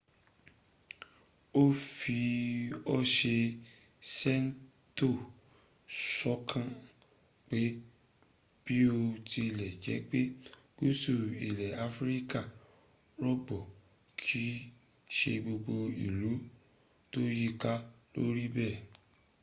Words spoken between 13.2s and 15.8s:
rọgbọ kìí ṣe gbogbo